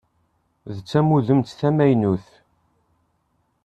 [0.73, 2.25] D tamudemt tamaynut.